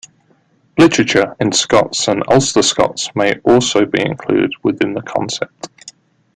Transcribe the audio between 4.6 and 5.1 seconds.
within the